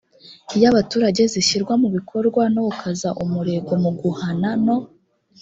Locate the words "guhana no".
3.99-4.77